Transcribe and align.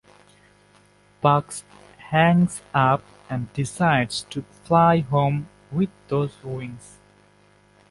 Bugs 1.21 1.63
hangs 1.99 2.63
up 2.73 3.03
and 3.29 3.53
decides 3.53 4.23
to 4.31 4.41
fly 4.63 5.01
home 5.01 5.47
with 5.71 5.89
those 6.07 6.43
wings. 6.43 6.97